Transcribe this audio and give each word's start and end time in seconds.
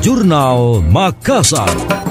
Jurnal 0.00 0.80
Makassar. 0.80 2.09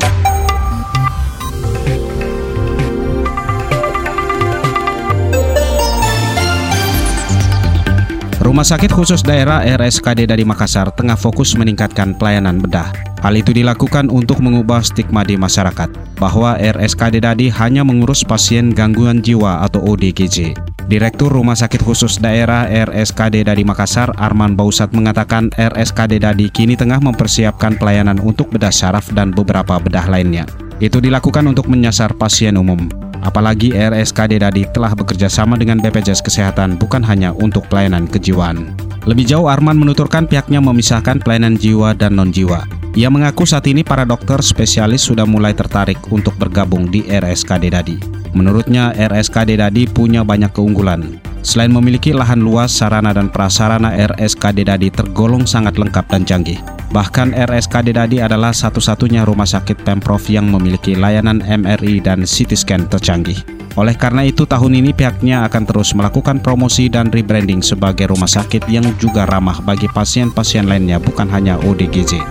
Rumah 8.49 8.65
Sakit 8.65 8.89
Khusus 8.89 9.21
Daerah 9.21 9.61
RSKD 9.61 10.25
dari 10.25 10.41
Makassar 10.41 10.89
tengah 10.97 11.13
fokus 11.13 11.53
meningkatkan 11.53 12.17
pelayanan 12.17 12.57
bedah. 12.57 12.89
Hal 13.21 13.37
itu 13.37 13.53
dilakukan 13.53 14.09
untuk 14.09 14.41
mengubah 14.41 14.81
stigma 14.81 15.21
di 15.21 15.37
masyarakat 15.37 16.17
bahwa 16.17 16.57
RSKD 16.57 17.21
Dadi 17.21 17.53
hanya 17.53 17.85
mengurus 17.85 18.25
pasien 18.25 18.73
gangguan 18.73 19.21
jiwa 19.21 19.61
atau 19.61 19.85
ODGJ. 19.93 20.57
Direktur 20.89 21.29
Rumah 21.29 21.53
Sakit 21.61 21.85
Khusus 21.85 22.17
Daerah 22.17 22.65
RSKD 22.65 23.45
Dadi 23.45 23.61
Makassar, 23.61 24.17
Arman 24.17 24.57
Bausat 24.57 24.97
mengatakan 24.97 25.53
RSKD 25.53 26.17
Dadi 26.17 26.49
kini 26.49 26.73
tengah 26.73 26.97
mempersiapkan 27.05 27.77
pelayanan 27.77 28.17
untuk 28.17 28.49
bedah 28.49 28.73
syaraf 28.73 29.13
dan 29.13 29.29
beberapa 29.29 29.77
bedah 29.77 30.09
lainnya. 30.09 30.49
Itu 30.81 30.97
dilakukan 30.97 31.45
untuk 31.45 31.69
menyasar 31.69 32.17
pasien 32.17 32.57
umum. 32.57 33.08
Apalagi 33.23 33.75
RSKD 33.75 34.39
Dadi 34.39 34.63
telah 34.71 34.95
bekerja 34.95 35.27
sama 35.27 35.59
dengan 35.59 35.83
BPJS 35.83 36.23
Kesehatan 36.23 36.79
bukan 36.79 37.03
hanya 37.03 37.35
untuk 37.35 37.67
pelayanan 37.67 38.07
kejiwaan. 38.07 38.75
Lebih 39.07 39.27
jauh 39.27 39.47
Arman 39.47 39.79
menuturkan 39.79 40.27
pihaknya 40.27 40.59
memisahkan 40.59 41.23
pelayanan 41.23 41.55
jiwa 41.55 41.95
dan 41.95 42.15
non-jiwa. 42.15 42.63
Ia 42.97 43.07
mengaku 43.07 43.45
saat 43.45 43.69
ini 43.69 43.85
para 43.85 44.03
dokter 44.03 44.41
spesialis 44.41 45.05
sudah 45.05 45.23
mulai 45.23 45.53
tertarik 45.53 45.99
untuk 46.09 46.33
bergabung 46.35 46.89
di 46.89 47.05
RSKD 47.05 47.71
Dadi. 47.71 47.97
Menurutnya 48.33 48.93
RSKD 48.97 49.61
Dadi 49.61 49.83
punya 49.89 50.25
banyak 50.25 50.51
keunggulan. 50.53 51.21
Selain 51.39 51.71
memiliki 51.71 52.11
lahan 52.11 52.43
luas, 52.43 52.75
sarana 52.75 53.15
dan 53.15 53.31
prasarana 53.31 53.95
RSKD 53.95 54.67
Dadi 54.67 54.87
tergolong 54.91 55.47
sangat 55.47 55.79
lengkap 55.79 56.05
dan 56.11 56.23
canggih. 56.27 56.59
Bahkan 56.89 57.37
RSKD 57.37 57.93
Dadi 57.93 58.17
adalah 58.17 58.49
satu-satunya 58.49 59.21
rumah 59.21 59.45
sakit 59.45 59.85
Pemprov 59.85 60.25
yang 60.25 60.49
memiliki 60.49 60.97
layanan 60.97 61.37
MRI 61.45 62.01
dan 62.01 62.25
CT 62.25 62.57
scan 62.57 62.89
tercanggih. 62.89 63.37
Oleh 63.77 63.93
karena 63.93 64.25
itu 64.25 64.49
tahun 64.49 64.81
ini 64.81 64.97
pihaknya 64.97 65.45
akan 65.45 65.69
terus 65.69 65.93
melakukan 65.93 66.41
promosi 66.41 66.89
dan 66.89 67.13
rebranding 67.13 67.61
sebagai 67.61 68.09
rumah 68.09 68.27
sakit 68.27 68.65
yang 68.65 68.83
juga 68.97 69.29
ramah 69.29 69.61
bagi 69.61 69.85
pasien-pasien 69.85 70.65
lainnya 70.65 70.97
bukan 70.97 71.29
hanya 71.29 71.61
ODGJ. 71.61 72.25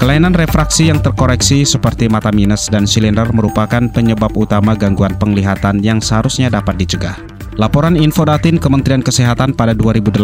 Kelainan 0.00 0.32
refraksi 0.32 0.88
yang 0.88 1.04
terkoreksi 1.04 1.68
seperti 1.68 2.08
mata 2.08 2.32
minus 2.32 2.72
dan 2.72 2.88
silinder 2.88 3.28
merupakan 3.32 3.80
penyebab 3.92 4.32
utama 4.32 4.72
gangguan 4.72 5.12
penglihatan 5.20 5.84
yang 5.84 6.00
seharusnya 6.00 6.48
dapat 6.48 6.80
dicegah. 6.80 7.35
Laporan 7.56 7.96
Infodatin 7.96 8.60
Kementerian 8.60 9.00
Kesehatan 9.00 9.56
pada 9.56 9.72
2018 9.72 10.20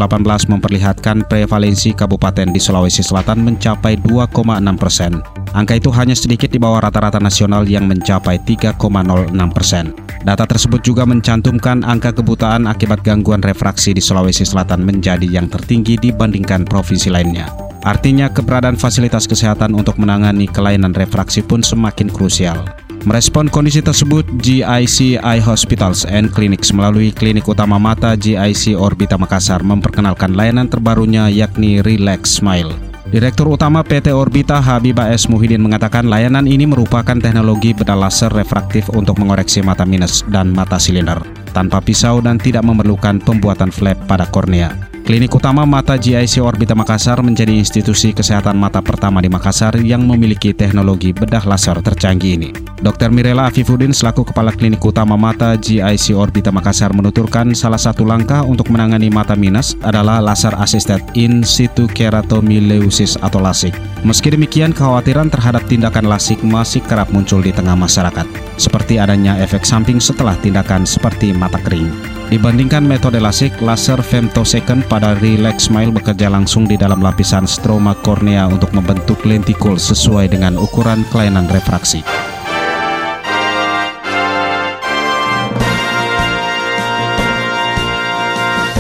memperlihatkan 0.53 1.25
prevalensi 1.25 1.97
kabupaten 1.97 2.53
di 2.53 2.61
Sulawesi 2.61 3.01
Selatan 3.01 3.41
mencapai 3.41 3.97
2,6 4.05 4.37
persen. 4.77 5.25
Angka 5.57 5.81
itu 5.81 5.89
hanya 5.97 6.13
sedikit 6.13 6.53
di 6.53 6.61
bawah 6.61 6.85
rata-rata 6.85 7.17
nasional 7.17 7.65
yang 7.65 7.89
mencapai 7.89 8.37
3,06 8.45 9.33
persen. 9.49 9.97
Data 10.29 10.45
tersebut 10.45 10.85
juga 10.85 11.09
mencantumkan 11.09 11.81
angka 11.89 12.21
kebutaan 12.21 12.69
akibat 12.69 13.01
gangguan 13.01 13.41
refraksi 13.41 13.97
di 13.97 14.05
Sulawesi 14.05 14.45
Selatan 14.45 14.85
menjadi 14.85 15.25
yang 15.25 15.49
tertinggi 15.49 15.97
dibandingkan 15.97 16.69
provinsi 16.69 17.09
lainnya. 17.09 17.49
Artinya 17.81 18.29
keberadaan 18.29 18.77
fasilitas 18.77 19.25
kesehatan 19.25 19.73
untuk 19.73 19.97
menangani 19.97 20.45
kelainan 20.53 20.93
refraksi 20.93 21.41
pun 21.41 21.65
semakin 21.65 22.13
krusial. 22.13 22.61
Merespon 23.03 23.51
kondisi 23.51 23.83
tersebut, 23.83 24.23
GIC 24.39 25.19
Eye 25.19 25.43
Hospitals 25.43 26.07
and 26.07 26.31
Clinics 26.31 26.71
melalui 26.71 27.11
klinik 27.11 27.51
utama 27.51 27.75
mata 27.75 28.15
GIC 28.15 28.79
Orbita 28.79 29.19
Makassar 29.19 29.59
memperkenalkan 29.67 30.39
layanan 30.39 30.71
terbarunya 30.71 31.27
yakni 31.27 31.83
Relax 31.83 32.39
Smile. 32.39 32.71
Direktur 33.11 33.51
Utama 33.51 33.83
PT 33.83 34.15
Orbita 34.15 34.63
Habibah 34.63 35.11
S. 35.11 35.27
Muhyiddin 35.27 35.59
mengatakan 35.59 36.07
layanan 36.07 36.47
ini 36.47 36.63
merupakan 36.63 37.19
teknologi 37.19 37.75
bedah 37.75 37.99
laser 37.99 38.31
refraktif 38.31 38.87
untuk 38.95 39.19
mengoreksi 39.19 39.67
mata 39.67 39.83
minus 39.83 40.23
dan 40.31 40.55
mata 40.55 40.79
silinder 40.79 41.19
tanpa 41.51 41.83
pisau 41.83 42.23
dan 42.23 42.39
tidak 42.39 42.63
memerlukan 42.63 43.19
pembuatan 43.19 43.75
flap 43.75 43.99
pada 44.07 44.31
kornea. 44.31 44.92
Klinik 45.03 45.35
utama 45.35 45.67
mata 45.67 45.99
GIC 45.99 46.39
Orbita 46.39 46.79
Makassar 46.79 47.19
menjadi 47.27 47.51
institusi 47.51 48.15
kesehatan 48.15 48.55
mata 48.55 48.79
pertama 48.79 49.19
di 49.19 49.27
Makassar 49.27 49.75
yang 49.83 50.07
memiliki 50.07 50.55
teknologi 50.55 51.11
bedah 51.11 51.43
laser 51.43 51.75
tercanggih 51.83 52.39
ini. 52.39 52.55
Dr. 52.79 53.11
Mirela 53.11 53.51
Afifuddin 53.51 53.91
selaku 53.91 54.31
Kepala 54.31 54.55
Klinik 54.55 54.79
Utama 54.79 55.19
Mata 55.19 55.59
GIC 55.59 56.15
Orbita 56.15 56.55
Makassar 56.55 56.95
menuturkan 56.95 57.51
salah 57.51 57.83
satu 57.83 58.07
langkah 58.07 58.47
untuk 58.47 58.71
menangani 58.71 59.11
mata 59.11 59.35
minus 59.35 59.75
adalah 59.83 60.23
laser 60.23 60.55
assisted 60.63 61.03
in 61.19 61.43
situ 61.43 61.91
keratomileusis 61.91 63.19
atau 63.27 63.43
LASIK. 63.43 63.75
Meski 64.07 64.31
demikian, 64.31 64.71
kekhawatiran 64.71 65.35
terhadap 65.35 65.67
tindakan 65.67 66.07
LASIK 66.07 66.47
masih 66.47 66.79
kerap 66.87 67.11
muncul 67.11 67.43
di 67.43 67.51
tengah 67.51 67.75
masyarakat, 67.75 68.27
seperti 68.55 69.03
adanya 69.03 69.35
efek 69.43 69.67
samping 69.67 69.99
setelah 69.99 70.39
tindakan 70.39 70.87
seperti 70.87 71.35
mata 71.35 71.59
kering. 71.59 72.22
Dibandingkan 72.33 72.89
metode 72.89 73.21
LASIK, 73.21 73.61
laser 73.61 74.01
femtosecond 74.01 74.89
pada 74.89 75.13
Relax 75.21 75.69
Smile 75.69 75.93
bekerja 75.93 76.33
langsung 76.33 76.65
di 76.65 76.81
dalam 76.81 77.05
lapisan 77.05 77.45
stroma 77.45 77.93
kornea 77.93 78.49
untuk 78.49 78.73
membentuk 78.73 79.21
lentikul 79.29 79.77
sesuai 79.77 80.33
dengan 80.33 80.57
ukuran 80.57 81.05
kelainan 81.13 81.45
refraksi. 81.53 82.01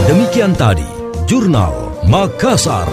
Demikian 0.09 0.57
tadi, 0.57 0.89
Jurnal 1.29 1.93
Makassar. 2.09 2.89